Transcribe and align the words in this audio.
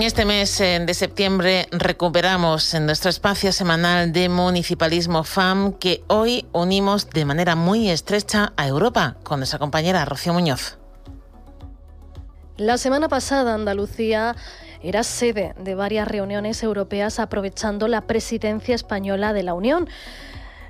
En 0.00 0.06
este 0.06 0.24
mes 0.24 0.56
de 0.58 0.94
septiembre 0.94 1.68
recuperamos 1.72 2.72
en 2.72 2.86
nuestro 2.86 3.10
espacio 3.10 3.52
semanal 3.52 4.12
de 4.12 4.30
Municipalismo 4.30 5.24
FAM 5.24 5.74
que 5.74 6.02
hoy 6.06 6.46
unimos 6.54 7.10
de 7.10 7.26
manera 7.26 7.54
muy 7.54 7.90
estrecha 7.90 8.54
a 8.56 8.66
Europa 8.66 9.18
con 9.24 9.40
nuestra 9.40 9.58
compañera 9.58 10.06
Rocío 10.06 10.32
Muñoz. 10.32 10.78
La 12.56 12.78
semana 12.78 13.10
pasada 13.10 13.52
Andalucía 13.52 14.36
era 14.82 15.02
sede 15.02 15.54
de 15.58 15.74
varias 15.74 16.08
reuniones 16.08 16.62
europeas 16.62 17.18
aprovechando 17.18 17.86
la 17.86 18.06
presidencia 18.06 18.74
española 18.74 19.34
de 19.34 19.42
la 19.42 19.52
Unión. 19.52 19.86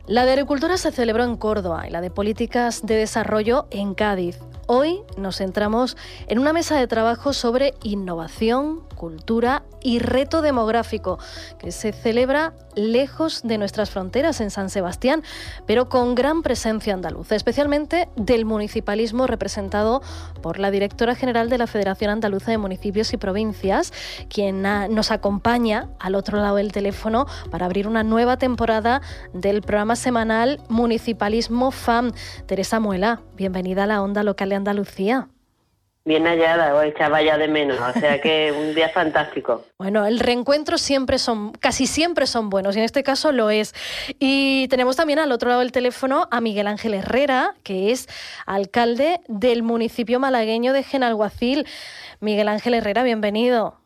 La 0.08 0.24
de 0.24 0.32
agricultura 0.32 0.76
se 0.76 0.90
celebró 0.90 1.22
en 1.22 1.36
Córdoba 1.36 1.86
y 1.86 1.90
la 1.92 2.00
de 2.00 2.10
políticas 2.10 2.84
de 2.84 2.96
desarrollo 2.96 3.68
en 3.70 3.94
Cádiz. 3.94 4.40
Hoy 4.66 5.02
nos 5.16 5.36
centramos 5.36 5.96
en 6.26 6.40
una 6.40 6.52
mesa 6.52 6.76
de 6.76 6.88
trabajo 6.88 7.32
sobre 7.32 7.74
innovación, 7.84 8.89
cultura 9.00 9.62
y 9.82 9.98
reto 9.98 10.42
demográfico, 10.42 11.18
que 11.58 11.72
se 11.72 11.90
celebra 11.90 12.52
lejos 12.74 13.40
de 13.42 13.56
nuestras 13.56 13.88
fronteras 13.88 14.42
en 14.42 14.50
San 14.50 14.68
Sebastián, 14.68 15.22
pero 15.64 15.88
con 15.88 16.14
gran 16.14 16.42
presencia 16.42 16.92
andaluza, 16.92 17.34
especialmente 17.34 18.10
del 18.16 18.44
municipalismo 18.44 19.26
representado 19.26 20.02
por 20.42 20.58
la 20.58 20.70
directora 20.70 21.14
general 21.14 21.48
de 21.48 21.56
la 21.56 21.66
Federación 21.66 22.10
Andaluza 22.10 22.50
de 22.50 22.58
Municipios 22.58 23.14
y 23.14 23.16
Provincias, 23.16 23.94
quien 24.28 24.60
nos 24.60 25.10
acompaña 25.10 25.88
al 25.98 26.14
otro 26.14 26.36
lado 26.36 26.56
del 26.56 26.70
teléfono 26.70 27.24
para 27.50 27.64
abrir 27.64 27.88
una 27.88 28.02
nueva 28.02 28.36
temporada 28.36 29.00
del 29.32 29.62
programa 29.62 29.96
semanal 29.96 30.60
Municipalismo 30.68 31.70
FAM. 31.70 32.12
Teresa 32.44 32.80
Muela, 32.80 33.22
bienvenida 33.34 33.84
a 33.84 33.86
la 33.86 34.02
onda 34.02 34.22
local 34.22 34.50
de 34.50 34.56
Andalucía 34.56 35.30
bien 36.04 36.24
hallada, 36.24 36.74
o 36.74 36.82
echaba 36.82 37.22
ya 37.22 37.36
de 37.36 37.48
menos, 37.48 37.78
o 37.78 37.98
sea 37.98 38.20
que 38.20 38.52
un 38.52 38.74
día 38.74 38.88
fantástico. 38.90 39.64
Bueno, 39.80 40.04
el 40.04 40.20
reencuentro 40.20 40.76
siempre 40.76 41.18
son, 41.18 41.52
casi 41.52 41.86
siempre 41.86 42.26
son 42.26 42.50
buenos, 42.50 42.76
y 42.76 42.80
en 42.80 42.84
este 42.84 43.02
caso 43.02 43.32
lo 43.32 43.48
es. 43.48 43.74
Y 44.18 44.68
tenemos 44.68 44.94
también 44.94 45.18
al 45.18 45.32
otro 45.32 45.48
lado 45.48 45.60
del 45.60 45.72
teléfono 45.72 46.28
a 46.30 46.40
Miguel 46.42 46.66
Ángel 46.66 46.92
Herrera, 46.92 47.54
que 47.62 47.90
es 47.90 48.06
alcalde 48.44 49.20
del 49.26 49.62
municipio 49.62 50.20
malagueño 50.20 50.74
de 50.74 50.82
Genalguacil. 50.82 51.66
Miguel 52.20 52.48
Ángel 52.48 52.74
Herrera, 52.74 53.02
bienvenido. 53.02 53.80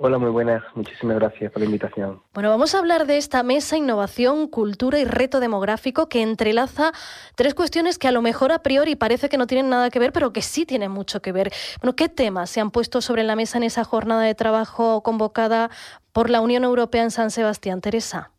Hola, 0.00 0.16
muy 0.18 0.30
buenas. 0.30 0.62
Muchísimas 0.76 1.16
gracias 1.16 1.50
por 1.50 1.60
la 1.60 1.66
invitación. 1.66 2.22
Bueno, 2.32 2.50
vamos 2.50 2.72
a 2.72 2.78
hablar 2.78 3.04
de 3.04 3.16
esta 3.16 3.42
mesa 3.42 3.76
Innovación, 3.76 4.46
Cultura 4.46 5.00
y 5.00 5.04
Reto 5.04 5.40
Demográfico 5.40 6.08
que 6.08 6.22
entrelaza 6.22 6.92
tres 7.34 7.52
cuestiones 7.52 7.98
que 7.98 8.06
a 8.06 8.12
lo 8.12 8.22
mejor 8.22 8.52
a 8.52 8.62
priori 8.62 8.94
parece 8.94 9.28
que 9.28 9.36
no 9.36 9.48
tienen 9.48 9.70
nada 9.70 9.90
que 9.90 9.98
ver, 9.98 10.12
pero 10.12 10.32
que 10.32 10.40
sí 10.40 10.64
tienen 10.64 10.92
mucho 10.92 11.20
que 11.20 11.32
ver. 11.32 11.50
Bueno, 11.82 11.96
¿qué 11.96 12.08
temas 12.08 12.48
se 12.48 12.60
han 12.60 12.70
puesto 12.70 13.00
sobre 13.00 13.24
la 13.24 13.34
mesa 13.34 13.58
en 13.58 13.64
esa 13.64 13.82
jornada 13.82 14.22
de 14.22 14.36
trabajo 14.36 15.02
convocada 15.02 15.68
por 16.12 16.30
la 16.30 16.42
Unión 16.42 16.62
Europea 16.62 17.02
en 17.02 17.10
San 17.10 17.32
Sebastián? 17.32 17.80
Teresa. 17.80 18.30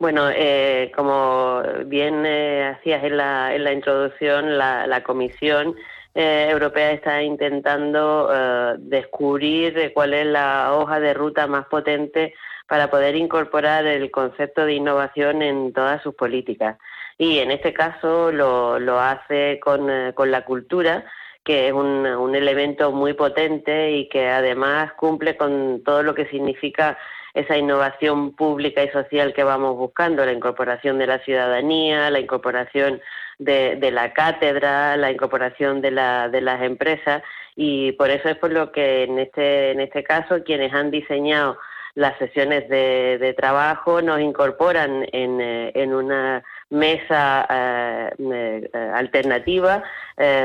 Bueno, 0.00 0.30
eh, 0.34 0.90
como 0.96 1.62
bien 1.86 2.26
eh, 2.26 2.74
hacías 2.76 3.04
en 3.04 3.18
la, 3.18 3.54
en 3.54 3.62
la 3.62 3.72
introducción, 3.72 4.58
la, 4.58 4.88
la 4.88 5.04
Comisión 5.04 5.76
eh, 6.20 6.50
europea 6.50 6.92
está 6.92 7.22
intentando 7.22 8.30
eh, 8.32 8.74
descubrir 8.78 9.92
cuál 9.94 10.14
es 10.14 10.26
la 10.26 10.74
hoja 10.74 11.00
de 11.00 11.14
ruta 11.14 11.46
más 11.46 11.66
potente 11.66 12.34
para 12.68 12.90
poder 12.90 13.16
incorporar 13.16 13.86
el 13.86 14.10
concepto 14.10 14.64
de 14.66 14.74
innovación 14.74 15.42
en 15.42 15.72
todas 15.72 16.02
sus 16.02 16.14
políticas. 16.14 16.76
Y 17.18 17.38
en 17.38 17.50
este 17.50 17.72
caso 17.72 18.30
lo, 18.32 18.78
lo 18.78 19.00
hace 19.00 19.58
con, 19.60 19.90
eh, 19.90 20.12
con, 20.14 20.30
la 20.30 20.44
cultura, 20.44 21.04
que 21.44 21.68
es 21.68 21.72
un, 21.72 22.06
un 22.06 22.34
elemento 22.34 22.92
muy 22.92 23.14
potente 23.14 23.92
y 23.92 24.08
que 24.08 24.28
además 24.28 24.92
cumple 24.94 25.36
con 25.36 25.82
todo 25.84 26.02
lo 26.02 26.14
que 26.14 26.26
significa 26.26 26.98
esa 27.34 27.56
innovación 27.56 28.34
pública 28.34 28.82
y 28.82 28.90
social 28.90 29.32
que 29.32 29.44
vamos 29.44 29.76
buscando, 29.76 30.24
la 30.24 30.32
incorporación 30.32 30.98
de 30.98 31.06
la 31.06 31.18
ciudadanía, 31.20 32.10
la 32.10 32.20
incorporación 32.20 33.00
de, 33.40 33.90
la 33.90 34.12
cátedra, 34.12 34.96
la 34.96 35.10
incorporación 35.10 35.80
de, 35.80 35.90
la, 35.90 36.28
de 36.28 36.40
las 36.40 36.62
empresas 36.62 37.22
y 37.56 37.92
por 37.92 38.10
eso 38.10 38.28
es 38.28 38.36
por 38.36 38.52
lo 38.52 38.70
que 38.70 39.04
en 39.04 39.18
este, 39.18 39.72
en 39.72 39.80
este 39.80 40.04
caso 40.04 40.44
quienes 40.44 40.72
han 40.72 40.90
diseñado 40.90 41.58
las 41.94 42.16
sesiones 42.18 42.68
de, 42.68 43.18
de 43.18 43.34
trabajo 43.34 44.00
nos 44.00 44.20
incorporan 44.20 45.06
en, 45.12 45.40
eh, 45.40 45.72
en 45.74 45.92
una 45.92 46.44
mesa 46.68 47.46
eh, 47.50 48.10
eh, 48.18 48.70
alternativa 48.94 49.82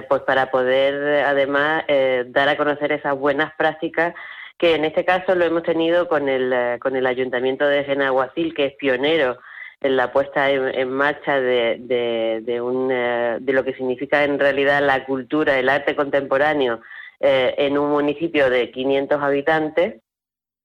pues 0.07 0.21
para 0.21 0.49
poder 0.51 1.25
además 1.25 1.83
dar 2.27 2.47
a 2.47 2.55
conocer 2.55 2.93
esas 2.93 3.15
buenas 3.17 3.53
prácticas 3.55 4.15
que 4.57 4.75
en 4.75 4.85
este 4.85 5.03
caso 5.03 5.35
lo 5.35 5.45
hemos 5.45 5.63
tenido 5.63 6.07
con 6.07 6.29
el, 6.29 6.51
eh, 6.53 6.77
con 6.79 6.95
el 6.95 7.05
Ayuntamiento 7.05 7.67
de 7.67 7.83
Genaguacil, 7.83 8.53
que 8.53 8.65
es 8.67 8.73
pionero 8.75 9.37
en 9.85 9.97
la 9.97 10.11
puesta 10.11 10.49
en, 10.49 10.91
marcha 10.91 11.39
de, 11.39 12.41
de, 12.43 12.61
un, 12.61 12.89
eh, 12.91 13.37
de 13.39 13.53
lo 13.53 13.63
que 13.63 13.73
significa 13.73 14.23
en 14.23 14.39
realidad 14.39 14.81
la 14.81 15.05
cultura, 15.05 15.57
el 15.57 15.69
arte 15.69 15.95
contemporáneo 15.95 16.81
eh, 17.19 17.53
en 17.57 17.77
un 17.77 17.91
municipio 17.91 18.49
de 18.49 18.71
500 18.71 19.21
habitantes 19.21 20.01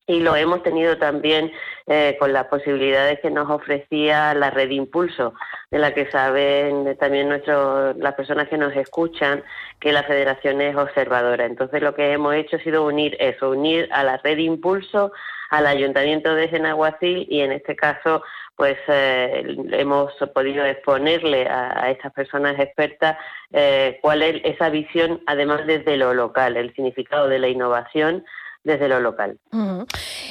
y 0.06 0.20
lo 0.20 0.34
hemos 0.34 0.62
tenido 0.64 0.98
también 0.98 1.52
eh, 1.86 2.16
con 2.18 2.32
las 2.32 2.46
posibilidades 2.46 3.20
que 3.20 3.30
nos 3.30 3.48
ofrecía 3.48 4.34
la 4.34 4.50
red 4.50 4.70
Impulso, 4.70 5.34
de 5.70 5.78
la 5.78 5.94
que 5.94 6.10
saben 6.10 6.96
también 6.98 7.28
nuestros, 7.28 7.96
las 7.96 8.14
personas 8.14 8.48
que 8.48 8.58
nos 8.58 8.74
escuchan 8.74 9.44
que 9.78 9.92
la 9.92 10.02
federación 10.02 10.60
es 10.62 10.74
observadora. 10.74 11.44
Entonces 11.44 11.80
lo 11.80 11.94
que 11.94 12.12
hemos 12.12 12.34
hecho 12.34 12.56
ha 12.56 12.60
sido 12.60 12.84
unir 12.84 13.16
eso, 13.20 13.50
unir 13.50 13.88
a 13.92 14.02
la 14.02 14.16
red 14.16 14.38
Impulso, 14.38 15.12
al 15.50 15.66
Ayuntamiento 15.66 16.34
de 16.34 16.48
Genaguacil 16.48 17.26
y 17.28 17.40
en 17.40 17.52
este 17.52 17.76
caso 17.76 18.22
pues 18.60 18.76
eh, 18.88 19.56
hemos 19.72 20.12
podido 20.34 20.66
exponerle 20.66 21.48
a, 21.48 21.90
estas 21.90 22.12
personas 22.12 22.60
expertas 22.60 23.16
eh, 23.54 23.98
cuál 24.02 24.20
es 24.20 24.42
esa 24.44 24.68
visión, 24.68 25.22
además 25.26 25.66
desde 25.66 25.96
lo 25.96 26.12
local, 26.12 26.58
el 26.58 26.74
significado 26.74 27.26
de 27.26 27.38
la 27.38 27.48
innovación 27.48 28.22
desde 28.62 28.88
lo 28.88 29.00
local. 29.00 29.38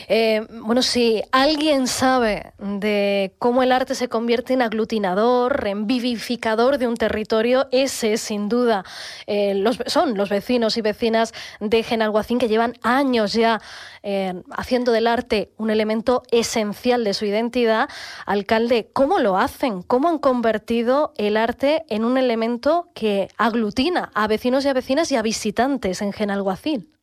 Eh, 0.08 0.46
bueno, 0.64 0.82
si 0.82 1.22
alguien 1.32 1.88
sabe 1.88 2.54
de 2.58 3.34
cómo 3.40 3.64
el 3.64 3.72
arte 3.72 3.96
se 3.96 4.08
convierte 4.08 4.54
en 4.54 4.62
aglutinador, 4.62 5.66
en 5.68 5.88
vivificador 5.88 6.78
de 6.78 6.88
un 6.88 6.96
territorio, 6.96 7.68
ese 7.72 8.18
sin 8.18 8.50
duda 8.50 8.84
eh, 9.26 9.56
los, 9.56 9.80
son 9.88 10.16
los 10.16 10.30
vecinos 10.30 10.78
y 10.78 10.82
vecinas 10.82 11.34
de 11.60 11.84
Genalguacín 11.84 12.38
que 12.38 12.48
llevan 12.48 12.74
años 12.84 13.34
ya 13.34 13.62
eh, 14.04 14.42
haciendo 14.52 14.92
del 14.92 15.08
arte 15.08 15.52
un 15.58 15.70
elemento 15.72 16.24
esencial 16.32 17.04
de 17.04 17.14
su 17.14 17.26
identidad. 17.26 17.90
Alcalde, 18.26 18.90
¿cómo 18.94 19.20
lo 19.20 19.38
hacen? 19.38 19.82
¿Cómo 19.82 20.08
han 20.08 20.20
convertido 20.20 21.14
el 21.18 21.36
arte 21.36 21.84
en 21.90 22.06
un 22.06 22.18
elemento 22.18 22.90
que 22.94 23.28
aglutina 23.38 24.12
a 24.14 24.28
vecinos 24.28 24.66
y 24.66 24.68
a 24.68 24.74
vecinas 24.74 25.12
y 25.12 25.16
a 25.16 25.22
visitantes 25.22 26.02
en 26.02 26.14
Genalguacín? 26.14 26.99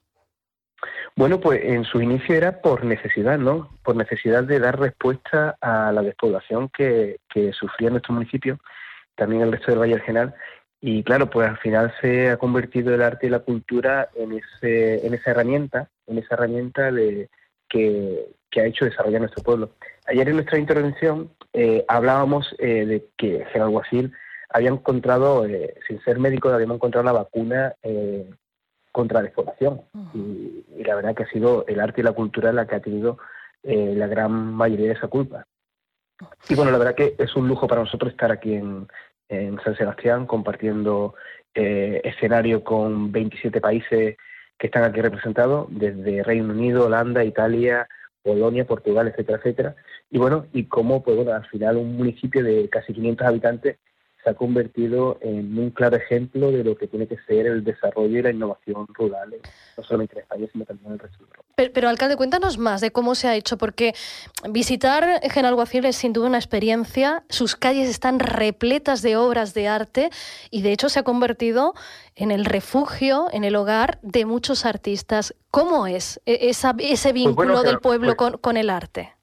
Bueno, 1.18 1.40
pues 1.40 1.62
en 1.64 1.84
su 1.84 2.02
inicio 2.02 2.34
era 2.34 2.60
por 2.60 2.84
necesidad, 2.84 3.38
¿no? 3.38 3.70
Por 3.82 3.96
necesidad 3.96 4.44
de 4.44 4.58
dar 4.60 4.78
respuesta 4.78 5.56
a 5.62 5.90
la 5.90 6.02
despoblación 6.02 6.68
que, 6.68 7.20
que 7.30 7.54
sufría 7.54 7.88
nuestro 7.88 8.12
municipio, 8.12 8.58
también 9.14 9.40
el 9.40 9.50
resto 9.50 9.70
del 9.70 9.80
Valle 9.80 9.94
del 9.94 10.02
Genal. 10.02 10.34
Y 10.78 11.02
claro, 11.04 11.30
pues 11.30 11.48
al 11.48 11.56
final 11.56 11.94
se 12.02 12.28
ha 12.28 12.36
convertido 12.36 12.94
el 12.94 13.00
arte 13.00 13.28
y 13.28 13.30
la 13.30 13.38
cultura 13.38 14.10
en, 14.14 14.32
ese, 14.32 15.06
en 15.06 15.14
esa 15.14 15.30
herramienta, 15.30 15.88
en 16.06 16.18
esa 16.18 16.34
herramienta 16.34 16.92
de, 16.92 17.30
que, 17.68 18.26
ha 18.58 18.66
hecho 18.66 18.84
desarrollar 18.84 19.20
nuestro 19.20 19.42
pueblo. 19.42 19.70
Ayer 20.06 20.28
en 20.28 20.36
nuestra 20.36 20.58
intervención 20.58 21.30
eh, 21.54 21.84
hablábamos 21.88 22.54
eh, 22.58 22.84
de 22.84 23.06
que 23.16 23.46
Guasil 23.54 24.12
había 24.50 24.68
encontrado, 24.68 25.46
eh, 25.46 25.74
sin 25.86 25.98
ser 26.02 26.18
médico, 26.18 26.50
habíamos 26.50 26.76
encontrado 26.76 27.04
la 27.04 27.12
vacuna 27.12 27.74
contra 28.96 29.20
la 29.20 29.28
explotación. 29.28 29.82
y, 30.14 30.82
la 30.82 30.94
verdad 30.94 31.14
que 31.14 31.24
ha 31.24 31.28
sido 31.28 31.66
el 31.66 31.80
arte 31.80 32.00
y 32.00 32.04
la 32.04 32.12
cultura 32.12 32.50
la 32.50 32.66
que 32.66 32.76
ha 32.76 32.80
tenido 32.80 33.18
eh, 33.62 33.92
la 33.94 34.06
gran 34.06 34.32
mayoría 34.32 34.86
de 34.86 34.94
esa 34.94 35.08
culpa. 35.08 35.44
Y 36.48 36.54
bueno, 36.54 36.70
la 36.70 36.78
verdad 36.78 36.94
que 36.94 37.14
es 37.18 37.36
un 37.36 37.46
lujo 37.46 37.66
para 37.66 37.82
nosotros 37.82 38.12
estar 38.12 38.32
aquí 38.32 38.54
en, 38.54 38.88
San 39.64 39.76
Sebastián 39.76 40.24
compartiendo 40.24 41.14
eh, 41.52 42.00
escenario 42.04 42.62
con 42.62 43.10
27 43.10 43.60
países 43.60 44.16
que 44.56 44.66
están 44.68 44.84
aquí 44.84 45.00
representados, 45.00 45.66
desde 45.68 46.22
Reino 46.22 46.54
Unido, 46.54 46.86
Holanda, 46.86 47.24
Italia, 47.24 47.88
Polonia, 48.22 48.64
Portugal, 48.64 49.08
etcétera, 49.08 49.38
etcétera. 49.38 49.76
Y 50.10 50.18
bueno, 50.18 50.46
y 50.52 50.66
cómo, 50.66 51.02
pues 51.02 51.16
bueno, 51.16 51.32
al 51.32 51.44
final 51.48 51.76
un 51.76 51.96
municipio 51.96 52.42
de 52.44 52.68
casi 52.70 52.94
500 52.94 53.26
habitantes 53.26 53.78
se 54.26 54.30
ha 54.30 54.34
convertido 54.34 55.18
en 55.20 55.56
un 55.56 55.70
claro 55.70 55.96
ejemplo 55.96 56.50
de 56.50 56.64
lo 56.64 56.76
que 56.76 56.88
tiene 56.88 57.06
que 57.06 57.16
ser 57.28 57.46
el 57.46 57.62
desarrollo 57.62 58.18
y 58.18 58.22
la 58.22 58.30
innovación 58.30 58.88
rural, 58.88 59.36
no 59.76 59.84
solamente 59.84 60.14
en 60.14 60.22
España, 60.22 60.48
sino 60.52 60.64
también 60.64 60.88
en 60.88 60.92
el 60.94 60.98
resto 60.98 61.18
de 61.18 61.24
Europa. 61.26 61.44
Pero, 61.72 61.88
alcalde, 61.88 62.16
cuéntanos 62.16 62.58
más 62.58 62.80
de 62.80 62.90
cómo 62.90 63.14
se 63.14 63.28
ha 63.28 63.36
hecho, 63.36 63.56
porque 63.56 63.94
visitar 64.50 65.20
Genalguacil 65.30 65.84
es 65.84 65.94
sin 65.94 66.12
duda 66.12 66.26
una 66.26 66.38
experiencia, 66.38 67.22
sus 67.28 67.54
calles 67.54 67.88
están 67.88 68.18
repletas 68.18 69.00
de 69.00 69.16
obras 69.16 69.54
de 69.54 69.68
arte 69.68 70.10
y 70.50 70.62
de 70.62 70.72
hecho 70.72 70.88
se 70.88 70.98
ha 70.98 71.02
convertido 71.04 71.74
en 72.16 72.32
el 72.32 72.46
refugio, 72.46 73.28
en 73.32 73.44
el 73.44 73.54
hogar 73.54 74.00
de 74.02 74.24
muchos 74.24 74.66
artistas. 74.66 75.36
¿Cómo 75.52 75.86
es 75.86 76.20
e, 76.26 76.48
ese 76.50 76.74
pues 76.74 77.12
vínculo 77.12 77.62
del 77.62 77.78
pueblo 77.78 78.16
pues 78.16 78.32
con 78.40 78.56
el 78.56 78.70
arte? 78.70 79.15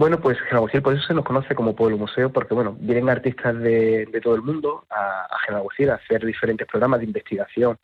Bueno, 0.00 0.18
pues 0.18 0.40
Genaguacil 0.40 0.80
por 0.80 0.94
eso 0.94 1.02
se 1.06 1.12
nos 1.12 1.26
conoce 1.26 1.54
como 1.54 1.76
pueblo 1.76 1.98
museo, 1.98 2.32
porque 2.32 2.54
bueno, 2.54 2.74
vienen 2.80 3.10
artistas 3.10 3.60
de, 3.60 4.08
todo 4.22 4.34
el 4.34 4.40
mundo 4.40 4.86
a, 4.88 5.26
a 5.26 5.92
a 5.92 5.94
hacer 5.94 6.24
diferentes 6.24 6.66
programas 6.66 7.00
de 7.00 7.04
investigación 7.04 7.76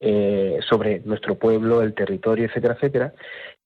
eh, 0.00 0.58
sobre 0.68 0.98
nuestro 1.04 1.36
pueblo, 1.36 1.80
el 1.82 1.94
territorio, 1.94 2.46
etcétera, 2.46 2.74
etcétera. 2.74 3.14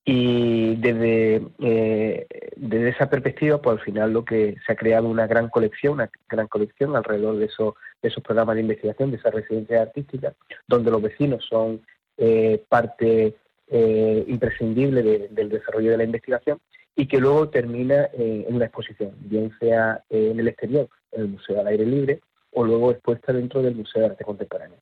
Y 0.05 0.75
desde, 0.75 1.47
eh, 1.63 2.27
desde 2.55 2.89
esa 2.89 3.09
perspectiva, 3.09 3.59
pues 3.59 3.79
al 3.79 3.83
final 3.83 4.13
lo 4.13 4.23
que 4.23 4.55
se 4.63 4.73
ha 4.73 4.75
creado 4.75 5.07
una 5.07 5.25
gran 5.25 5.49
colección, 5.49 5.93
una 5.93 6.11
gran 6.29 6.47
colección 6.47 6.95
alrededor 6.95 7.37
de 7.37 7.45
esos, 7.45 7.73
de 8.03 8.09
esos 8.09 8.23
programas 8.23 8.53
de 8.53 8.61
investigación, 8.61 9.09
de 9.09 9.17
esas 9.17 9.33
residencias 9.33 9.81
artísticas, 9.81 10.35
donde 10.67 10.91
los 10.91 11.01
vecinos 11.01 11.43
son 11.49 11.81
eh, 12.19 12.61
parte 12.69 13.35
imprescindible 13.67 15.27
del 15.31 15.49
desarrollo 15.49 15.89
de 15.89 15.97
la 15.97 16.03
investigación 16.03 16.59
y 16.95 17.07
que 17.07 17.19
luego 17.19 17.49
termina 17.49 18.05
eh, 18.13 18.45
en 18.47 18.55
una 18.55 18.65
exposición, 18.65 19.11
bien 19.19 19.51
sea 19.59 20.03
eh, 20.09 20.29
en 20.31 20.39
el 20.39 20.47
exterior, 20.47 20.87
en 21.11 21.21
el 21.21 21.27
Museo 21.27 21.59
al 21.59 21.67
Aire 21.67 21.85
Libre, 21.85 22.21
o 22.51 22.63
luego 22.63 22.91
expuesta 22.91 23.33
dentro 23.33 23.61
del 23.61 23.75
Museo 23.75 24.01
de 24.01 24.07
Arte 24.07 24.23
Contemporáneo. 24.23 24.77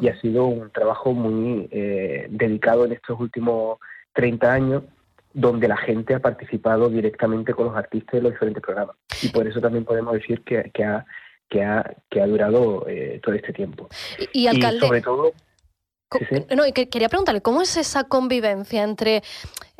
Y 0.00 0.08
ha 0.08 0.20
sido 0.20 0.46
un 0.46 0.70
trabajo 0.70 1.12
muy 1.12 1.68
eh, 1.70 2.26
dedicado 2.28 2.84
en 2.84 2.92
estos 2.92 3.20
últimos 3.20 3.78
30 4.14 4.52
años, 4.52 4.82
donde 5.32 5.68
la 5.68 5.76
gente 5.76 6.14
ha 6.14 6.20
participado 6.20 6.88
directamente 6.88 7.54
con 7.54 7.66
los 7.66 7.76
artistas 7.76 8.14
de 8.14 8.22
los 8.22 8.32
diferentes 8.32 8.62
programas. 8.62 8.96
Y 9.22 9.28
por 9.28 9.46
eso 9.46 9.60
también 9.60 9.84
podemos 9.84 10.14
decir 10.14 10.42
que, 10.42 10.70
que, 10.72 10.84
ha, 10.84 11.04
que, 11.48 11.62
ha, 11.62 11.94
que 12.10 12.20
ha 12.20 12.26
durado 12.26 12.86
todo 13.22 13.34
este 13.34 13.52
tiempo. 13.52 13.88
Y, 14.32 14.48
alcalde... 14.48 14.80
sobre 14.80 15.00
todo... 15.00 15.32
No, 16.54 16.66
y 16.66 16.72
quería 16.72 17.08
preguntarle, 17.08 17.40
¿cómo 17.40 17.62
es 17.62 17.76
esa 17.76 18.04
convivencia 18.04 18.82
entre 18.82 19.22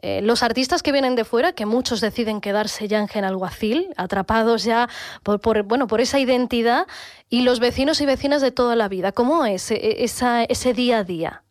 eh, 0.06 0.20
los 0.20 0.42
artistas 0.42 0.82
que 0.82 0.92
vienen 0.92 1.16
de 1.16 1.24
fuera, 1.24 1.52
que 1.52 1.64
muchos 1.64 2.02
deciden 2.02 2.42
quedarse 2.42 2.88
ya 2.88 2.98
en 2.98 3.08
Genalguacil, 3.08 3.88
atrapados 3.96 4.62
ya 4.62 4.86
por, 5.22 5.62
bueno, 5.62 5.86
por 5.86 6.02
esa 6.02 6.18
identidad, 6.18 6.86
y 7.30 7.42
los 7.42 7.58
vecinos 7.58 8.02
y 8.02 8.06
vecinas 8.06 8.42
de 8.42 8.50
toda 8.50 8.76
la 8.76 8.88
vida. 8.88 9.12
¿Cómo 9.12 9.46
es 9.46 9.70
e, 9.70 10.04
esa, 10.04 10.44
ese 10.44 10.74
día 10.74 10.98
a 10.98 11.04
día? 11.04 11.42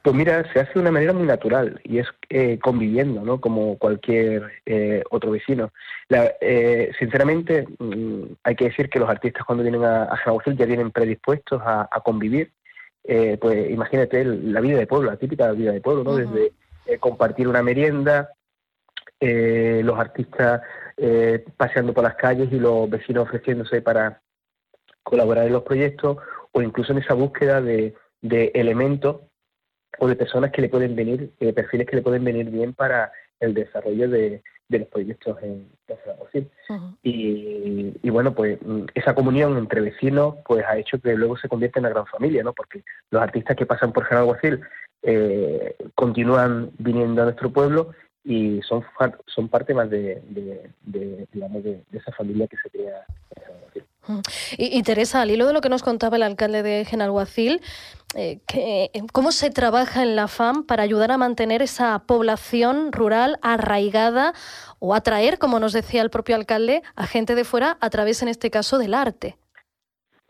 Pues 0.00 0.16
mira, 0.16 0.50
se 0.54 0.60
hace 0.60 0.72
de 0.72 0.80
una 0.80 0.92
manera 0.92 1.12
muy 1.12 1.26
natural 1.26 1.78
y 1.84 1.98
es 1.98 2.06
eh, 2.30 2.58
conviviendo, 2.58 3.20
¿no? 3.20 3.38
Como 3.38 3.76
cualquier 3.76 4.50
eh, 4.64 5.02
otro 5.10 5.30
vecino. 5.30 5.72
sinceramente, 6.98 7.66
mm, 7.78 8.22
hay 8.44 8.56
que 8.56 8.64
decir 8.64 8.88
que 8.88 8.98
los 8.98 9.10
artistas 9.10 9.44
cuando 9.44 9.62
vienen 9.62 9.84
a, 9.84 10.04
a 10.04 10.52
ya 10.56 10.64
vienen 10.64 10.90
predispuestos 10.90 11.60
a, 11.62 11.86
convivir. 12.02 12.50
Pues 13.04 13.70
imagínate 13.70 14.24
la 14.24 14.60
vida 14.60 14.78
de 14.78 14.86
pueblo, 14.86 15.10
la 15.10 15.16
típica 15.16 15.50
vida 15.52 15.72
de 15.72 15.80
pueblo, 15.80 16.04
¿no? 16.04 16.16
Desde 16.16 16.52
eh, 16.86 16.98
compartir 16.98 17.46
una 17.46 17.62
merienda, 17.62 18.32
eh, 19.20 19.82
los 19.84 19.98
artistas 19.98 20.62
eh, 20.96 21.44
paseando 21.56 21.94
por 21.94 22.02
las 22.02 22.16
calles 22.16 22.52
y 22.52 22.58
los 22.58 22.90
vecinos 22.90 23.28
ofreciéndose 23.28 23.82
para 23.82 24.20
colaborar 25.04 25.46
en 25.46 25.52
los 25.52 25.62
proyectos 25.62 26.16
o 26.50 26.60
incluso 26.60 26.92
en 26.92 26.98
esa 26.98 27.14
búsqueda 27.14 27.60
de, 27.60 27.94
elementos 28.54 29.20
o 29.98 30.08
de 30.08 30.16
personas 30.16 30.50
que 30.50 30.62
le 30.62 30.68
pueden 30.68 30.96
venir, 30.96 31.32
perfiles 31.54 31.86
que 31.86 31.96
le 31.96 32.02
pueden 32.02 32.24
venir 32.24 32.50
bien 32.50 32.72
para 32.72 33.12
el 33.40 33.54
desarrollo 33.54 34.08
de, 34.08 34.42
los 34.68 34.88
proyectos 34.88 35.36
en, 35.42 35.68
en 35.88 36.50
y, 37.02 37.92
y, 38.02 38.10
bueno, 38.10 38.34
pues 38.34 38.58
mm, 38.62 38.84
esa 38.94 39.14
comunión 39.14 39.58
entre 39.58 39.80
vecinos 39.80 40.36
pues 40.44 40.64
ha 40.64 40.78
hecho 40.78 41.00
que 41.00 41.14
luego 41.14 41.36
se 41.36 41.48
convierta 41.48 41.78
en 41.78 41.86
una 41.86 41.94
gran 41.94 42.06
familia, 42.06 42.42
¿no? 42.42 42.52
Porque 42.52 42.82
los 43.10 43.22
artistas 43.22 43.56
que 43.56 43.66
pasan 43.66 43.92
por 43.92 44.04
General 44.04 44.26
Guacil 44.26 44.60
eh, 45.02 45.76
continúan 45.94 46.70
viniendo 46.78 47.22
a 47.22 47.26
nuestro 47.26 47.52
pueblo 47.52 47.92
y 48.24 48.60
son 48.62 48.84
son 49.26 49.48
parte 49.48 49.74
más 49.74 49.90
de, 49.90 50.22
digamos 51.32 51.64
de, 51.64 51.82
esa 51.92 52.12
familia 52.12 52.46
que 52.46 52.56
se 52.58 52.70
crea 52.70 53.04
y, 54.56 54.82
Teresa, 54.82 55.22
al 55.22 55.30
hilo 55.30 55.46
de 55.46 55.52
lo 55.52 55.60
que 55.60 55.68
nos 55.68 55.82
contaba 55.82 56.16
el 56.16 56.22
alcalde 56.22 56.62
de 56.62 56.84
Genalguacil, 56.84 57.60
eh, 58.14 58.40
eh, 58.54 58.90
¿cómo 59.12 59.32
se 59.32 59.50
trabaja 59.50 60.02
en 60.02 60.16
la 60.16 60.28
FAM 60.28 60.64
para 60.64 60.82
ayudar 60.82 61.12
a 61.12 61.18
mantener 61.18 61.62
esa 61.62 61.98
población 62.00 62.92
rural 62.92 63.38
arraigada 63.42 64.34
o 64.78 64.94
atraer, 64.94 65.38
como 65.38 65.60
nos 65.60 65.72
decía 65.72 66.02
el 66.02 66.10
propio 66.10 66.36
alcalde, 66.36 66.82
a 66.96 67.06
gente 67.06 67.34
de 67.34 67.44
fuera 67.44 67.78
a 67.80 67.90
través, 67.90 68.22
en 68.22 68.28
este 68.28 68.50
caso, 68.50 68.78
del 68.78 68.94
arte? 68.94 69.36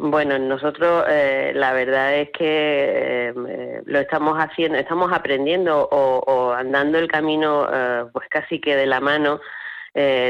Bueno, 0.04 0.36
nosotros 0.36 1.04
eh, 1.08 1.52
la 1.54 1.72
verdad 1.72 2.14
es 2.16 2.30
que 2.30 3.28
eh, 3.28 3.82
lo 3.84 4.00
estamos 4.00 4.36
haciendo, 4.36 4.76
estamos 4.76 5.12
aprendiendo 5.12 5.88
o, 5.92 6.52
andando 6.52 6.98
el 6.98 7.06
camino 7.06 7.68
eh, 7.72 8.06
pues 8.12 8.28
casi 8.28 8.60
que 8.60 8.74
de 8.74 8.86
la 8.86 8.98
mano 8.98 9.40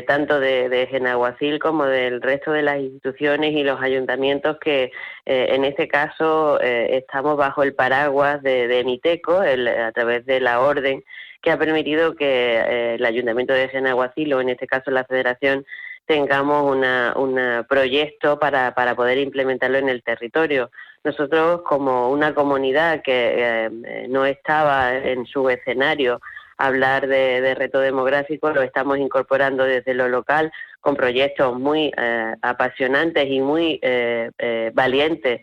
tanto 0.06 0.40
de, 0.40 0.68
de, 0.68 0.86
Genaguacil 0.88 1.58
como 1.60 1.84
del 1.84 2.20
resto 2.20 2.50
de 2.50 2.62
las 2.62 2.78
instituciones 2.78 3.52
y 3.52 3.62
los 3.62 3.80
ayuntamientos 3.80 4.58
que 4.58 4.90
en 5.24 5.64
este 5.64 5.86
caso 5.86 6.60
estamos 6.60 7.36
bajo 7.36 7.62
el 7.62 7.72
paraguas 7.72 8.42
de, 8.42 8.66
de 8.66 8.82
Miteco 8.82 9.40
a 9.40 9.92
través 9.92 10.26
de 10.26 10.40
la 10.40 10.60
orden 10.60 11.04
que 11.40 11.52
ha 11.52 11.58
permitido 11.58 12.16
que 12.16 12.94
el 12.94 13.04
ayuntamiento 13.04 13.52
de 13.52 13.68
Genaguacil 13.68 14.34
o 14.34 14.40
en 14.40 14.48
este 14.48 14.66
caso 14.66 14.90
la 14.90 15.04
Federación 15.04 15.64
tengamos 16.06 16.76
un 17.16 17.66
proyecto 17.68 18.38
para, 18.38 18.74
para 18.74 18.94
poder 18.94 19.18
implementarlo 19.18 19.78
en 19.78 19.88
el 19.88 20.02
territorio. 20.02 20.70
Nosotros, 21.04 21.62
como 21.62 22.10
una 22.10 22.34
comunidad 22.34 23.02
que 23.02 23.34
eh, 23.36 24.06
no 24.08 24.24
estaba 24.24 24.96
en 24.96 25.26
su 25.26 25.48
escenario 25.48 26.20
hablar 26.66 27.06
de, 27.06 27.54
reto 27.54 27.80
demográfico, 27.80 28.50
lo 28.50 28.62
estamos 28.62 28.98
incorporando 28.98 29.64
desde 29.64 29.94
lo 29.94 30.08
local 30.08 30.52
con 30.80 30.96
proyectos 30.96 31.58
muy 31.58 31.92
eh, 31.96 32.34
apasionantes 32.42 33.28
y 33.28 33.40
muy 33.40 33.78
eh, 33.82 34.30
valientes, 34.74 35.40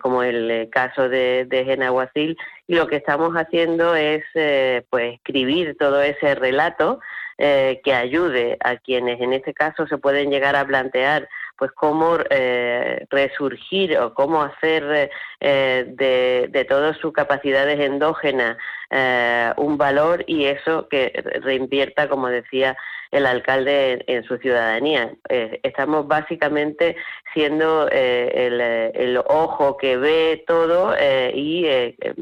como 0.00 0.24
el 0.24 0.68
caso 0.72 1.08
de, 1.08 1.44
de 1.48 1.64
Genaguacil, 1.64 2.36
y 2.66 2.74
lo 2.74 2.88
que 2.88 2.96
estamos 2.96 3.34
haciendo 3.34 3.94
es 3.94 4.24
pues 4.90 5.14
escribir 5.14 5.76
todo 5.78 6.02
ese 6.02 6.34
relato 6.34 6.98
eh, 7.40 7.80
que 7.84 7.94
ayude 7.94 8.56
a 8.64 8.78
quienes 8.78 9.20
en 9.20 9.32
este 9.32 9.54
caso 9.54 9.86
se 9.86 9.96
pueden 9.96 10.28
llegar 10.28 10.56
a 10.56 10.66
plantear 10.66 11.28
pues 11.56 11.70
cómo 11.70 12.18
eh, 12.30 13.06
resurgir 13.10 13.96
o 13.96 14.12
cómo 14.12 14.42
hacer 14.42 15.08
eh, 15.38 15.84
de, 15.86 16.48
de 16.50 16.64
todas 16.64 16.96
sus 16.96 17.12
capacidades 17.12 17.78
endógenas 17.78 18.56
un 18.90 19.76
valor 19.76 20.24
y 20.26 20.46
eso 20.46 20.88
que 20.88 21.12
reinvierta, 21.42 22.08
como 22.08 22.28
decía 22.28 22.76
el 23.10 23.24
alcalde 23.24 24.04
en, 24.06 24.24
su 24.24 24.36
ciudadanía. 24.36 25.12
estamos 25.62 26.06
básicamente 26.06 26.96
siendo 27.32 27.88
el, 27.88 28.60
el, 28.60 29.16
ojo 29.26 29.78
que 29.78 29.96
ve 29.96 30.44
todo 30.46 30.94
y 31.34 31.66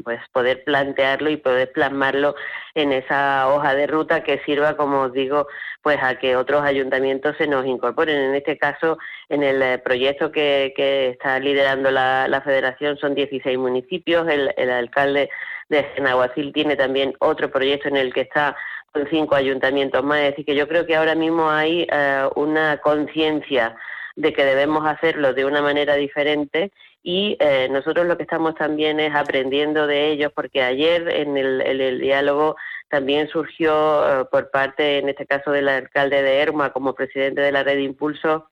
pues 0.03 0.19
poder 0.31 0.63
plantearlo 0.63 1.29
y 1.29 1.37
poder 1.37 1.71
plasmarlo 1.73 2.35
en 2.73 2.93
esa 2.93 3.49
hoja 3.49 3.75
de 3.75 3.87
ruta 3.87 4.23
que 4.23 4.39
sirva, 4.45 4.77
como 4.77 5.01
os 5.01 5.13
digo, 5.13 5.47
pues 5.87 6.03
a 6.03 6.15
que 6.15 6.35
otros 6.35 6.63
ayuntamientos 6.63 7.37
se 7.37 7.47
nos 7.47 7.65
incorporen. 7.65 8.17
En 8.17 8.35
este 8.35 8.57
caso, 8.57 8.97
en 9.29 9.41
el 9.41 9.61
eh, 9.61 9.77
proyecto 9.77 10.33
que, 10.33 10.73
está 11.11 11.39
liderando 11.39 11.91
la, 11.91 12.41
federación 12.43 12.97
son 12.97 13.15
16 13.15 13.57
municipios. 13.57 14.27
El, 14.27 14.69
alcalde 14.69 15.29
de 15.69 15.83
Genaguacil 15.95 16.53
tiene 16.53 16.75
también 16.75 17.13
otro 17.19 17.51
proyecto 17.51 17.87
en 17.87 17.97
el 17.97 18.13
que 18.13 18.21
está 18.21 18.55
con 18.91 19.07
cinco 19.09 19.35
ayuntamientos 19.35 20.03
más. 20.03 20.19
Es 20.19 20.29
decir, 20.31 20.45
que 20.45 20.55
yo 20.55 20.67
creo 20.67 20.85
que 20.85 20.95
ahora 20.95 21.15
mismo 21.15 21.49
hay 21.49 21.87
eh, 21.91 22.27
una 22.35 22.77
conciencia 22.77 23.75
de 24.15 24.33
que 24.33 24.45
debemos 24.45 24.85
hacerlo 24.85 25.33
de 25.33 25.45
una 25.45 25.61
manera 25.61 25.95
diferente 25.95 26.71
y 27.03 27.37
eh, 27.39 27.67
nosotros 27.69 28.07
lo 28.07 28.17
que 28.17 28.23
estamos 28.23 28.55
también 28.55 28.99
es 28.99 29.13
aprendiendo 29.13 29.85
de 29.85 30.09
ellos 30.09 30.31
porque 30.35 30.63
ayer 30.63 31.07
en 31.07 31.37
el, 31.37 31.99
diálogo 31.99 32.55
también 32.89 33.27
surgió 33.27 34.21
eh, 34.21 34.25
por 34.25 34.49
parte, 34.49 34.97
en 34.97 35.09
este 35.09 35.27
caso, 35.27 35.51
del 35.51 35.69
alcalde 35.69 36.23
de 36.23 36.39
Erma 36.39 36.73
como 36.73 36.95
presidente 36.95 37.41
de 37.41 37.51
la 37.51 37.63
red 37.63 37.77
Impulso, 37.77 38.49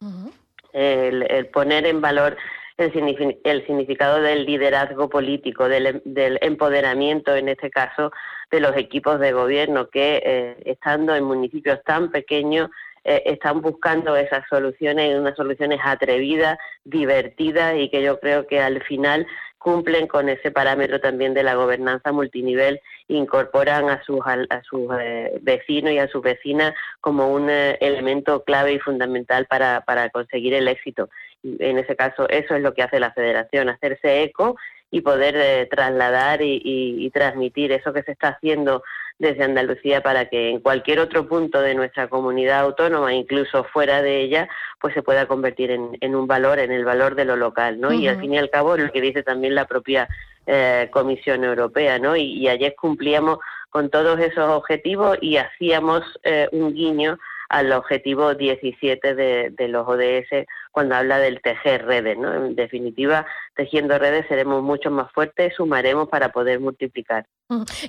el, 0.71 1.47
poner 1.47 1.87
en 1.87 2.01
valor 2.01 2.37
el, 2.77 3.65
significado 3.65 4.21
del 4.21 4.45
liderazgo 4.45 5.09
político, 5.09 5.69
del, 5.69 6.01
empoderamiento, 6.41 7.35
en 7.35 7.49
este 7.49 7.69
caso, 7.69 8.11
de 8.51 8.59
los 8.59 8.75
equipos 8.75 9.19
de 9.19 9.31
gobierno 9.31 9.89
que, 9.89 10.21
eh, 10.25 10.57
estando 10.65 11.15
en 11.15 11.23
municipios 11.23 11.79
tan 11.85 12.11
pequeños, 12.11 12.69
eh, 13.03 13.21
están 13.25 13.61
buscando 13.61 14.15
esas 14.15 14.43
soluciones, 14.49 15.17
unas 15.17 15.35
soluciones 15.35 15.79
atrevidas, 15.83 16.57
divertidas 16.83 17.75
y 17.77 17.89
que 17.89 18.01
yo 18.01 18.19
creo 18.19 18.47
que 18.47 18.59
al 18.59 18.81
final 18.83 19.27
cumplen 19.57 20.07
con 20.07 20.29
ese 20.29 20.51
parámetro 20.51 20.99
también 20.99 21.33
de 21.33 21.43
la 21.43 21.55
gobernanza 21.55 22.11
multinivel, 22.11 22.81
incorporan 23.07 23.89
a 23.89 24.03
sus, 24.03 24.19
a 24.25 24.63
sus 24.63 24.87
eh, 24.99 25.37
vecinos 25.41 25.91
y 25.91 25.99
a 25.99 26.07
sus 26.07 26.21
vecinas 26.21 26.73
como 27.01 27.31
un 27.31 27.49
eh, 27.49 27.77
elemento 27.81 28.43
clave 28.43 28.73
y 28.73 28.79
fundamental 28.79 29.45
para, 29.45 29.81
para 29.81 30.09
conseguir 30.09 30.53
el 30.53 30.67
éxito. 30.67 31.09
En 31.43 31.77
ese 31.77 31.95
caso, 31.95 32.27
eso 32.29 32.55
es 32.55 32.61
lo 32.61 32.73
que 32.73 32.81
hace 32.81 32.99
la 32.99 33.11
federación, 33.11 33.69
hacerse 33.69 34.23
eco 34.23 34.55
y 34.89 35.01
poder 35.01 35.67
trasladar 35.69 36.41
y, 36.41 37.09
transmitir 37.13 37.71
eso 37.71 37.93
que 37.93 38.03
se 38.03 38.13
está 38.13 38.29
haciendo 38.29 38.83
desde 39.19 39.43
Andalucía 39.43 40.01
para 40.01 40.25
que 40.25 40.49
en 40.49 40.59
cualquier 40.59 40.99
otro 40.99 41.27
punto 41.27 41.61
de 41.61 41.75
nuestra 41.75 42.07
comunidad 42.07 42.61
autónoma, 42.61 43.13
incluso 43.13 43.63
fuera 43.65 44.01
de 44.01 44.21
ella, 44.21 44.49
pues 44.79 44.93
se 44.93 45.03
pueda 45.03 45.27
convertir 45.27 45.71
en, 45.71 46.15
un 46.15 46.27
valor, 46.27 46.59
en 46.59 46.71
el 46.71 46.83
valor 46.83 47.15
de 47.15 47.25
lo 47.25 47.35
local, 47.35 47.79
¿no? 47.79 47.93
Y 47.93 48.07
al 48.07 48.19
fin 48.19 48.33
y 48.33 48.37
al 48.37 48.49
cabo 48.49 48.75
lo 48.77 48.91
que 48.91 49.01
dice 49.01 49.23
también 49.23 49.55
la 49.55 49.65
propia 49.65 50.07
eh, 50.45 50.89
Comisión 50.91 51.43
Europea, 51.43 51.99
¿no? 51.99 52.15
Y, 52.15 52.47
ayer 52.47 52.75
cumplíamos 52.75 53.39
con 53.69 53.89
todos 53.89 54.19
esos 54.19 54.49
objetivos 54.49 55.17
y 55.21 55.37
hacíamos 55.37 56.03
eh, 56.23 56.47
un 56.51 56.73
guiño 56.73 57.17
al 57.49 57.71
objetivo 57.73 58.33
17 58.33 59.15
de, 59.15 59.49
de, 59.51 59.67
los 59.67 59.87
ODS 59.87 60.47
cuando 60.71 60.95
habla 60.95 61.19
del 61.19 61.41
tejer 61.41 61.85
redes. 61.85 62.17
¿no? 62.17 62.33
En 62.33 62.55
definitiva, 62.55 63.25
tejiendo 63.55 63.97
redes 63.97 64.25
seremos 64.27 64.63
mucho 64.63 64.91
más 64.91 65.11
fuertes, 65.11 65.53
sumaremos 65.55 66.09
para 66.09 66.29
poder 66.29 66.59
multiplicar. 66.59 67.25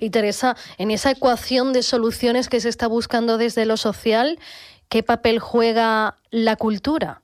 Y 0.00 0.10
Teresa, 0.10 0.56
en 0.78 0.90
esa 0.90 1.10
ecuación 1.10 1.72
de 1.72 1.82
soluciones 1.82 2.48
que 2.48 2.60
se 2.60 2.68
está 2.68 2.86
buscando 2.86 3.38
desde 3.38 3.66
lo 3.66 3.76
social, 3.76 4.38
¿qué 4.88 5.02
papel 5.02 5.38
juega 5.38 6.16
la 6.30 6.56
cultura? 6.56 7.22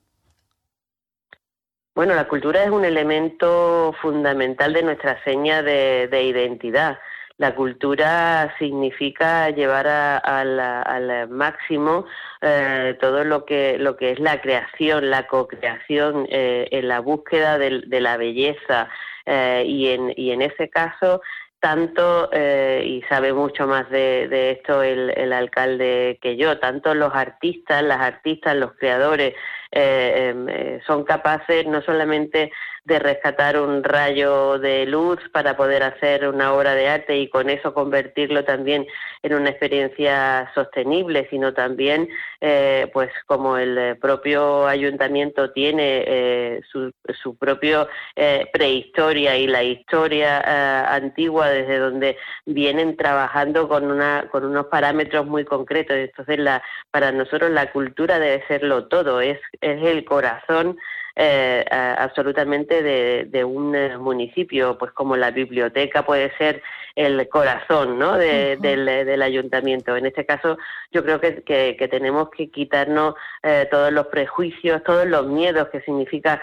Bueno, 1.95 2.15
la 2.15 2.27
cultura 2.27 2.63
es 2.63 2.71
un 2.71 2.85
elemento 2.85 3.93
fundamental 4.01 4.73
de 4.73 4.83
nuestra 4.83 5.23
seña 5.23 5.61
de, 5.61 6.07
de 6.07 6.23
identidad. 6.23 6.97
La 7.37 7.55
cultura 7.55 8.55
significa 8.59 9.49
llevar 9.49 9.87
al 9.87 11.29
máximo 11.29 12.05
eh, 12.41 12.95
todo 13.01 13.23
lo 13.23 13.43
que, 13.43 13.77
lo 13.79 13.97
que 13.97 14.11
es 14.11 14.19
la 14.19 14.39
creación, 14.39 15.09
la 15.09 15.25
co-creación, 15.25 16.27
eh, 16.29 16.67
en 16.71 16.87
la 16.87 16.99
búsqueda 16.99 17.57
de, 17.57 18.01
la 18.01 18.17
belleza 18.17 18.87
eh, 19.25 19.63
y, 19.65 19.89
en, 19.89 20.13
y 20.15 20.31
en 20.31 20.43
ese 20.43 20.69
caso 20.69 21.21
tanto, 21.59 22.29
y 22.33 23.01
sabe 23.07 23.31
mucho 23.31 23.65
más 23.67 23.89
de, 23.89 24.51
esto 24.51 24.83
el, 24.83 25.31
alcalde 25.31 26.19
que 26.21 26.35
yo, 26.35 26.59
tanto 26.59 26.93
los 26.93 27.15
artistas, 27.15 27.81
las 27.81 28.01
artistas, 28.01 28.53
los 28.57 28.73
creadores, 28.73 29.33
em, 29.73 30.81
son 30.85 31.03
capaces 31.03 31.65
no 31.65 31.81
solamente 31.81 32.51
de 32.85 32.99
rescatar 32.99 33.57
un 33.59 33.83
rayo 33.83 34.59
de 34.59 34.85
luz 34.85 35.19
para 35.31 35.55
poder 35.55 35.83
hacer 35.83 36.27
una 36.27 36.53
obra 36.53 36.75
de 36.75 36.89
arte 36.89 37.17
y 37.17 37.29
con 37.29 37.49
eso 37.49 37.73
convertirlo 37.73 38.43
también 38.43 38.85
en 39.21 39.33
una 39.33 39.51
experiencia 39.51 40.51
sostenible, 40.53 41.27
sino 41.29 41.53
también, 41.53 42.09
eh, 42.41 42.89
pues 42.91 43.09
como 43.25 43.57
el 43.57 43.97
propio 43.97 44.67
ayuntamiento 44.67 45.51
tiene 45.51 46.03
eh, 46.05 46.61
su, 46.69 46.91
su 47.21 47.37
propio 47.37 47.87
eh, 48.17 48.49
prehistoria 48.51 49.37
y 49.37 49.47
la 49.47 49.63
historia 49.63 50.93
antigua 50.93 51.49
desde 51.49 51.79
donde 51.79 52.17
vienen 52.45 52.97
trabajando 52.97 53.69
con 53.69 53.89
una 53.89 54.27
con 54.29 54.43
unos 54.43 54.65
parámetros 54.67 55.25
muy 55.25 55.45
concretos. 55.45 55.95
Entonces, 55.95 56.39
la, 56.39 56.61
para 56.91 57.11
nosotros 57.11 57.49
la 57.51 57.71
cultura 57.71 58.19
debe 58.19 58.45
serlo 58.47 58.87
todo, 58.87 59.21
es, 59.21 59.39
es 59.61 59.81
el 59.83 60.03
corazón 60.03 60.77
eh, 61.15 61.63
absolutamente 61.69 62.81
de, 62.81 63.43
un 63.43 63.75
eh, 63.75 63.97
municipio, 63.97 64.77
pues 64.77 64.91
como 64.93 65.15
la 65.15 65.29
biblioteca 65.29 66.03
puede 66.05 66.35
ser 66.37 66.63
el 66.95 67.27
corazón 67.29 67.99
¿no? 67.99 68.17
del, 68.17 69.21
ayuntamiento. 69.21 69.95
En 69.95 70.07
este 70.07 70.25
caso, 70.25 70.57
yo 70.91 71.03
creo 71.03 71.19
que, 71.19 71.87
tenemos 71.91 72.29
que 72.31 72.49
quitarnos 72.49 73.13
eh, 73.43 73.67
todos 73.69 73.91
los 73.91 74.07
prejuicios, 74.07 74.83
todos 74.83 75.05
los 75.05 75.27
miedos 75.27 75.69
que 75.69 75.81
significa, 75.81 76.41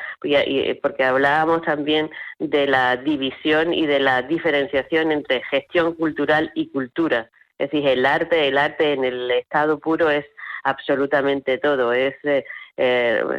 porque 0.82 1.04
hablábamos 1.04 1.62
también 1.62 2.10
de 2.38 2.66
la 2.66 2.96
división 2.96 3.74
y 3.74 3.86
de 3.86 3.98
la 3.98 4.22
diferenciación 4.22 5.10
entre 5.10 5.42
gestión 5.50 5.94
cultural 5.94 6.52
y 6.54 6.68
cultura. 6.68 7.28
Es 7.58 7.70
decir, 7.70 7.88
el 7.88 8.06
arte, 8.06 8.48
el 8.48 8.56
arte 8.56 8.92
en 8.92 9.04
el 9.04 9.30
estado 9.32 9.78
puro 9.78 10.10
es 10.10 10.24
absolutamente 10.64 11.58
todo, 11.58 11.92
es 11.92 12.14
eh, 12.24 12.44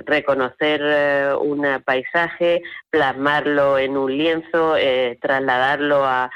reconocer 0.06 0.82
eh, 0.84 1.34
un 1.40 1.66
paisaje, 1.84 2.62
plasmarlo 2.90 3.78
en 3.80 3.98
un 3.98 4.16
lienzo, 4.16 4.78
eh, 4.78 5.18
trasladarlo 5.22 6.04
a, 6.06 6.30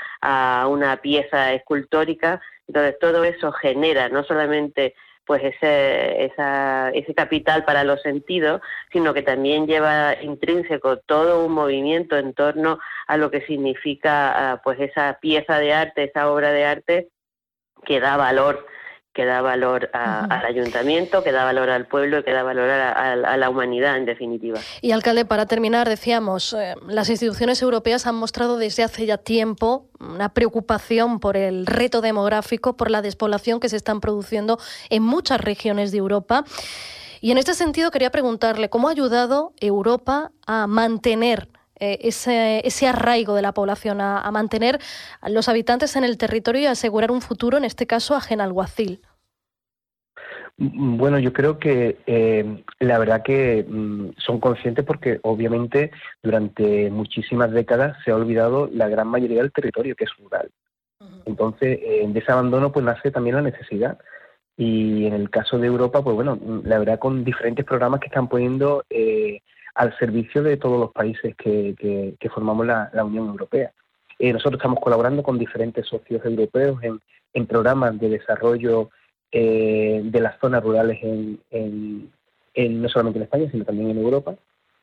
una 0.67 0.97
pieza 0.97 1.53
escultórica. 1.53 2.41
Entonces 2.67 2.97
todo 2.99 3.23
eso 3.23 3.51
genera 3.51 4.09
no 4.09 4.23
solamente 4.23 4.95
pues 5.25 5.43
ese, 5.43 6.25
ese 6.25 7.15
capital 7.15 7.63
para 7.65 7.83
los 7.83 8.01
sentidos, 8.01 8.61
sino 8.91 9.13
que 9.13 9.23
también 9.23 9.65
lleva 9.67 10.15
intrínseco 10.21 10.97
todo 10.97 11.45
un 11.45 11.53
movimiento 11.53 12.17
en 12.17 12.33
torno 12.33 12.79
a 13.07 13.17
lo 13.17 13.31
que 13.31 13.41
significa 13.41 14.51
ah, 14.53 14.61
pues 14.63 14.79
esa 14.79 15.17
pieza 15.19 15.59
de 15.59 15.73
arte, 15.73 16.03
esa 16.05 16.31
obra 16.31 16.51
de 16.51 16.65
arte 16.65 17.09
que 17.85 17.99
da 17.99 18.17
valor 18.17 18.65
que 19.15 19.25
da 19.25 19.41
valor 19.41 19.89
al 19.93 20.45
ayuntamiento, 20.45 21.23
que 21.23 21.31
da 21.31 21.45
valor 21.45 21.69
al 21.69 21.87
pueblo 21.87 22.19
y 22.19 22.23
que 22.23 22.33
da 22.33 22.43
valor 22.43 22.69
a, 22.69 23.37
la 23.37 23.49
humanidad, 23.49 23.95
en 23.95 24.05
definitiva. 24.05 24.59
Y, 24.81 24.91
alcalde, 24.91 25.23
para 25.23 25.45
terminar, 25.45 25.87
decíamos, 25.87 26.51
eh, 26.51 26.75
las 26.85 27.09
instituciones 27.09 27.61
europeas 27.61 28.05
han 28.07 28.15
mostrado 28.15 28.57
desde 28.57 28.83
hace 28.83 29.05
ya 29.05 29.17
tiempo 29.17 29.87
una 30.01 30.33
preocupación 30.33 31.21
por 31.21 31.37
el 31.37 31.65
reto 31.65 32.01
demográfico, 32.01 32.75
por 32.75 32.91
la 32.91 33.01
despoblación 33.01 33.61
que 33.61 33.69
se 33.69 33.77
están 33.77 34.01
produciendo 34.01 34.59
en 34.89 35.01
muchas 35.01 35.39
regiones 35.39 35.93
de 35.93 35.99
Europa. 35.99 36.43
Y 37.21 37.31
en 37.31 37.37
este 37.37 37.53
sentido 37.53 37.91
quería 37.91 38.11
preguntarle 38.11 38.69
cómo 38.69 38.89
ha 38.89 38.91
ayudado 38.91 39.53
Europa 39.61 40.33
a 40.45 40.67
mantener 40.67 41.47
eh, 41.79 41.99
ese, 42.01 42.65
ese, 42.65 42.87
arraigo 42.87 43.35
de 43.35 43.41
la 43.41 43.53
población, 43.53 44.01
a, 44.01 44.29
mantener 44.31 44.79
a 45.21 45.29
los 45.29 45.49
habitantes 45.49 45.95
en 45.95 46.03
el 46.03 46.17
territorio 46.17 46.61
y 46.61 46.65
asegurar 46.65 47.11
un 47.11 47.21
futuro, 47.21 47.57
en 47.57 47.65
este 47.65 47.85
caso, 47.87 48.15
a 48.15 48.21
Genalguacil? 48.21 49.01
Mm, 50.57 50.97
bueno, 50.97 51.19
yo 51.19 51.33
creo 51.33 51.59
que 51.59 51.97
eh, 52.05 52.63
la 52.79 52.97
verdad 52.97 53.23
que 53.23 53.65
mm, 53.67 54.11
son 54.17 54.39
conscientes 54.39 54.85
porque 54.85 55.19
obviamente 55.23 55.91
durante 56.23 56.89
muchísimas 56.89 57.51
décadas 57.51 57.97
se 58.05 58.11
ha 58.11 58.15
olvidado 58.15 58.69
la 58.71 58.87
gran 58.87 59.07
mayoría 59.07 59.41
del 59.41 59.51
territorio 59.51 59.95
que 59.95 60.05
es 60.05 60.11
rural. 60.17 60.49
Entonces, 61.25 61.79
eh, 61.83 62.05
de 62.07 62.19
ese 62.19 62.31
abandono 62.31 62.71
pues 62.71 62.85
nace 62.85 63.11
también 63.11 63.35
la 63.35 63.41
necesidad. 63.41 63.99
Y 64.57 65.05
en 65.05 65.13
el 65.13 65.29
caso 65.29 65.57
de 65.59 65.67
Europa, 65.67 66.01
pues 66.01 66.15
bueno, 66.15 66.37
mm, 66.37 66.61
la 66.65 66.79
verdad 66.79 66.99
con 66.99 67.23
diferentes 67.25 67.65
programas 67.65 67.99
que 67.99 68.07
están 68.07 68.29
poniendo 68.29 68.83
eh, 68.89 69.41
al 69.75 69.97
servicio 69.97 70.41
de 70.41 70.57
todos 70.57 70.79
los 70.79 70.91
países 70.91 71.35
que, 71.35 72.17
formamos 72.33 72.65
la, 72.65 72.89
Unión 73.03 73.27
Europea. 73.27 73.71
Eh, 74.17 74.31
nosotros 74.31 74.59
estamos 74.59 74.79
colaborando 74.79 75.21
con 75.21 75.37
diferentes 75.37 75.85
socios 75.87 76.23
europeos 76.25 76.81
en, 76.81 77.01
en 77.33 77.45
programas 77.45 77.99
de 77.99 78.09
desarrollo 78.09 78.89
eh, 79.31 80.01
de 80.03 80.19
las 80.21 80.39
zonas 80.39 80.63
rurales 80.63 80.97
en, 81.03 81.39
en, 81.51 82.81
no 82.81 82.87
solamente 82.87 83.19
en 83.19 83.23
España, 83.23 83.51
sino 83.51 83.65
también 83.65 83.89
en 83.89 83.97
Europa. 83.97 84.35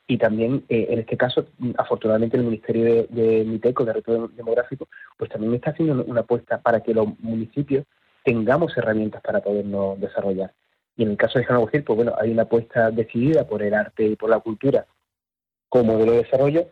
Y 0.07 0.19
también, 0.19 0.65
eh, 0.69 0.89
en 0.91 0.99
este 0.99 1.17
caso, 1.17 1.47
afortunadamente, 1.79 2.37
el 2.37 2.45
Ministerio 2.45 2.85
de, 2.85 3.07
de 3.09 3.45
MITECO, 3.45 3.87
de 3.87 3.93
Reto 3.95 4.29
Demográfico, 4.29 4.89
pues 5.17 5.31
también 5.31 5.55
está 5.55 5.71
haciendo 5.71 6.05
una 6.05 6.21
apuesta 6.21 6.61
para 6.61 6.81
que 6.81 6.93
los 6.93 7.19
municipios 7.21 7.87
tengamos 8.25 8.77
herramientas 8.77 9.23
para 9.23 9.41
podernos 9.41 9.99
desarrollar. 9.99 10.53
Y 10.97 11.05
en 11.05 11.11
el 11.11 11.17
caso 11.17 11.39
de 11.39 11.47
San 11.47 11.61
pues 11.67 11.85
bueno, 11.87 12.15
hay 12.19 12.31
una 12.31 12.43
apuesta 12.43 12.91
decidida 12.91 13.47
por 13.47 13.63
el 13.63 13.75
arte 13.75 14.05
y 14.05 14.17
por 14.17 14.31
la 14.31 14.41
cultura 14.41 14.87
como 15.69 15.95
modelo 15.95 16.13
de 16.13 16.23
desarrollo 16.25 16.67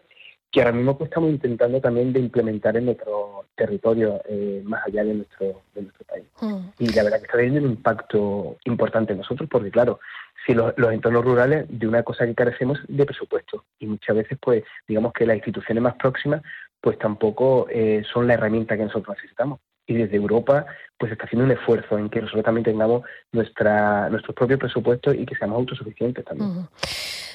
que 0.51 0.61
ahora 0.61 0.73
mismo 0.73 0.99
pues, 0.99 1.09
estamos 1.09 1.31
intentando 1.31 1.81
también 1.81 2.13
de 2.13 2.21
implementar 2.21 2.77
en 2.77 2.87
nuestro 2.87 3.47
territorio, 3.55 4.21
eh, 4.29 4.63
más 4.65 4.85
allá 4.87 5.05
de 5.05 5.15
nuestro, 5.15 5.63
de 5.75 5.83
nuestro 5.83 6.05
país. 6.07 6.25
Mm. 6.41 6.69
Y 6.79 6.93
la 6.93 7.05
verdad 7.05 7.19
que 7.19 7.27
está 7.27 7.37
teniendo 7.39 7.61
un 7.61 7.75
impacto 7.75 8.57
importante 8.65 9.13
en 9.13 9.19
nosotros, 9.19 9.49
porque 9.51 9.71
claro, 9.71 10.01
si 10.45 10.55
los, 10.55 10.73
los, 10.77 10.93
entornos 10.93 11.25
rurales, 11.25 11.67
de 11.69 11.87
una 11.87 12.03
cosa 12.03 12.27
que 12.27 12.35
carecemos 12.35 12.81
de 12.89 13.07
presupuesto, 13.07 13.65
y 13.79 13.87
muchas 13.87 14.17
veces, 14.17 14.39
pues, 14.41 14.65
digamos 14.89 15.13
que 15.13 15.27
las 15.27 15.37
instituciones 15.37 15.83
más 15.83 15.95
próximas, 15.95 16.43
pues 16.81 16.99
tampoco 16.99 17.67
eh, 17.71 18.03
son 18.13 18.27
la 18.27 18.35
herramienta 18.35 18.77
que 18.77 18.85
nosotros 18.85 19.17
necesitamos 19.17 19.61
y 19.91 19.95
desde 19.95 20.17
Europa 20.17 20.67
pues 20.99 21.13
está 21.13 21.25
haciendo 21.25 21.47
un 21.47 21.51
esfuerzo 21.51 21.99
en 21.99 22.11
que 22.11 22.21
nosotros 22.21 22.45
también 22.45 22.65
tengamos 22.65 23.03
nuestra, 23.33 24.09
nuestros 24.11 24.37
propios 24.37 24.61
presupuestos 24.61 25.15
y 25.15 25.25
que 25.25 25.35
seamos 25.35 25.59
autosuficientes 25.59 26.25
también. 26.25 26.69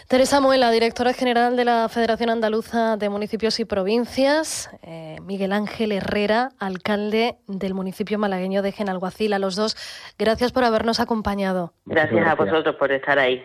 Teresa 0.07 0.39
Muela, 0.39 0.69
directora 0.69 1.13
general 1.13 1.55
de 1.57 1.65
la 1.65 1.89
Federación 1.89 2.29
Andaluza 2.29 2.95
de 2.95 3.09
Municipios 3.09 3.59
y 3.59 3.65
Provincias, 3.65 4.69
eh, 4.83 5.17
Miguel 5.23 5.51
Ángel 5.51 5.91
Herrera, 5.91 6.49
alcalde 6.59 7.37
del 7.47 7.73
municipio 7.73 8.19
malagueño 8.19 8.61
de 8.61 8.71
Genalguacil. 8.71 9.33
A 9.33 9.39
los 9.39 9.55
dos, 9.55 9.75
gracias 10.19 10.51
por 10.51 10.63
habernos 10.63 10.99
acompañado. 10.99 11.73
gracias. 11.85 12.27
a 12.27 12.35
vosotros 12.35 12.75
por 12.75 12.91
estar 12.91 13.17
ahí. 13.17 13.43